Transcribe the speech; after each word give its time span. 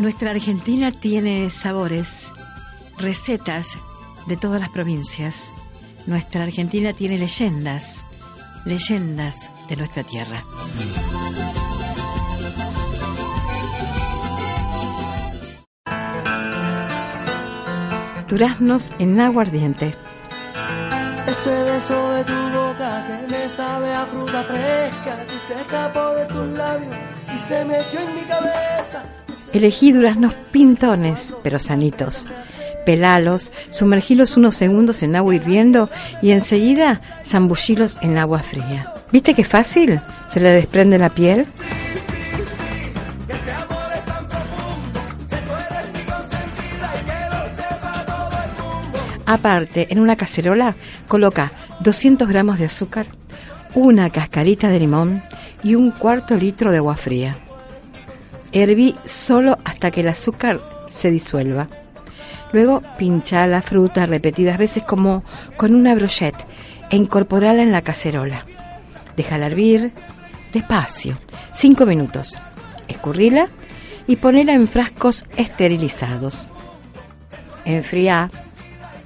Nuestra 0.00 0.30
Argentina 0.30 0.92
tiene 0.92 1.50
sabores, 1.50 2.32
recetas 2.96 3.76
de 4.26 4.38
todas 4.38 4.58
las 4.58 4.70
provincias. 4.70 5.52
Nuestra 6.06 6.44
Argentina 6.44 6.94
tiene 6.94 7.18
leyendas, 7.18 8.06
leyendas 8.64 9.50
de 9.68 9.76
nuestra 9.76 10.02
tierra. 10.02 10.42
Duraznos 18.26 18.90
en 18.98 19.20
aguardiente. 19.20 19.94
Ese 21.26 21.62
beso 21.64 22.12
de 22.12 22.24
tu 22.24 22.32
boca 22.32 23.06
que 23.06 23.30
me 23.30 23.50
sabe 23.50 23.92
a 23.92 24.06
fruta 24.06 24.44
fresca, 24.44 25.26
que 25.26 25.38
se 25.38 25.60
escapó 25.60 26.14
de 26.14 26.24
tus 26.24 26.46
labios 26.56 26.96
y 27.36 27.38
se 27.40 27.64
metió 27.66 28.00
en 28.00 28.14
mi 28.14 28.22
cabeza. 28.22 29.04
Elegí 29.52 29.92
duraznos 29.92 30.34
pintones, 30.52 31.34
pero 31.42 31.58
sanitos. 31.58 32.26
Pelalos, 32.86 33.52
sumergilos 33.70 34.36
unos 34.36 34.54
segundos 34.54 35.02
en 35.02 35.16
agua 35.16 35.34
hirviendo 35.34 35.90
y 36.22 36.30
enseguida 36.30 37.00
zambullilos 37.24 37.98
en 38.00 38.16
agua 38.16 38.40
fría. 38.40 38.92
¿Viste 39.12 39.34
qué 39.34 39.44
fácil? 39.44 40.00
¿Se 40.32 40.40
le 40.40 40.52
desprende 40.52 40.98
la 40.98 41.10
piel? 41.10 41.46
Aparte, 49.26 49.86
en 49.90 50.00
una 50.00 50.16
cacerola 50.16 50.74
coloca 51.06 51.52
200 51.80 52.28
gramos 52.28 52.58
de 52.58 52.64
azúcar, 52.64 53.06
una 53.74 54.10
cascarita 54.10 54.68
de 54.68 54.80
limón 54.80 55.22
y 55.62 55.74
un 55.74 55.90
cuarto 55.90 56.36
litro 56.36 56.72
de 56.72 56.78
agua 56.78 56.96
fría. 56.96 57.36
Herví 58.52 58.94
solo 59.04 59.58
hasta 59.64 59.90
que 59.90 60.00
el 60.00 60.08
azúcar 60.08 60.60
se 60.86 61.10
disuelva. 61.10 61.68
Luego 62.52 62.82
pincha 62.98 63.46
la 63.46 63.62
fruta 63.62 64.06
repetidas 64.06 64.58
veces 64.58 64.82
como 64.82 65.22
con 65.56 65.74
una 65.74 65.94
brochette 65.94 66.44
e 66.90 66.96
incorporala 66.96 67.62
en 67.62 67.72
la 67.72 67.82
cacerola. 67.82 68.44
Déjala 69.16 69.46
hervir 69.46 69.92
despacio, 70.52 71.18
5 71.52 71.86
minutos. 71.86 72.36
Escurrila 72.88 73.48
y 74.06 74.16
ponela 74.16 74.54
en 74.54 74.66
frascos 74.66 75.24
esterilizados. 75.36 76.48
Enfría, 77.64 78.30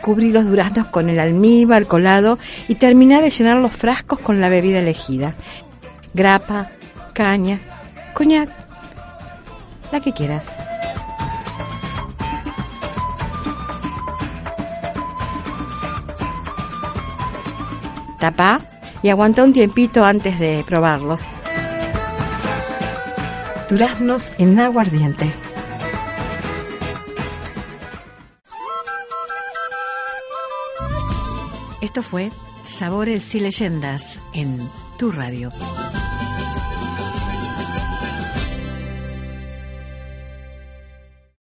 cubrí 0.00 0.32
los 0.32 0.46
duraznos 0.46 0.88
con 0.88 1.10
el 1.10 1.20
almíbar 1.20 1.86
colado 1.86 2.38
y 2.66 2.74
termina 2.74 3.20
de 3.20 3.30
llenar 3.30 3.58
los 3.58 3.72
frascos 3.72 4.18
con 4.18 4.40
la 4.40 4.48
bebida 4.48 4.80
elegida. 4.80 5.34
Grapa, 6.14 6.70
caña, 7.12 7.60
coñac, 8.14 8.48
la 9.92 10.00
que 10.00 10.12
quieras. 10.12 10.46
Tapa 18.18 18.60
y 19.02 19.10
aguanta 19.10 19.44
un 19.44 19.52
tiempito 19.52 20.04
antes 20.04 20.38
de 20.38 20.64
probarlos. 20.66 21.26
Duraznos 23.70 24.32
en 24.38 24.58
aguardiente. 24.58 25.32
Esto 31.80 32.02
fue 32.02 32.30
Sabores 32.62 33.34
y 33.34 33.40
Leyendas 33.40 34.18
en 34.32 34.68
tu 34.98 35.12
radio. 35.12 35.52